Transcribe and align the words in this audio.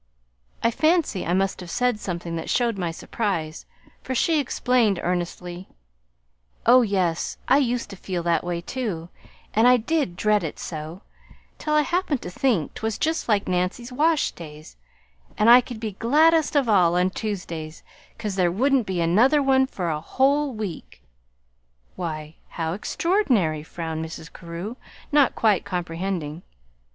"I 0.63 0.71
fancy 0.71 1.27
I 1.27 1.33
must 1.35 1.59
have 1.59 1.69
said 1.69 1.99
something 1.99 2.35
that 2.35 2.49
showed 2.49 2.75
my 2.75 2.89
surprise, 2.89 3.67
for 4.01 4.15
she 4.15 4.39
explained 4.39 4.99
earnestly: 5.03 5.67
'Oh, 6.65 6.81
yes, 6.81 7.37
I 7.47 7.59
used 7.59 7.91
to 7.91 7.95
feel 7.95 8.23
that 8.23 8.43
way, 8.43 8.61
too, 8.61 9.09
and 9.53 9.67
I 9.67 9.77
did 9.77 10.15
dread 10.15 10.43
it 10.43 10.57
so, 10.57 11.03
till 11.59 11.75
I 11.75 11.83
happened 11.83 12.23
to 12.23 12.31
think 12.31 12.73
'twas 12.73 12.97
just 12.97 13.29
like 13.29 13.47
Nancy's 13.47 13.91
wash 13.93 14.31
days, 14.31 14.75
and 15.37 15.51
I 15.51 15.61
could 15.61 15.79
be 15.79 15.91
gladdest 15.91 16.55
of 16.55 16.67
all 16.67 16.95
on 16.95 17.11
TUESDAYS, 17.11 17.83
'cause 18.17 18.33
there 18.35 18.51
wouldn't 18.51 18.87
be 18.87 19.01
another 19.01 19.43
one 19.43 19.67
for 19.67 19.91
a 19.91 20.01
whole 20.01 20.51
week.'" 20.51 21.03
"Why, 21.95 22.37
how 22.49 22.73
extraordinary!" 22.73 23.61
frowned 23.61 24.03
Mrs. 24.03 24.33
Carew, 24.33 24.77
not 25.11 25.35
quite 25.35 25.63
comprehending. 25.63 26.41